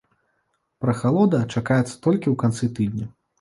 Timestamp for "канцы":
2.47-2.65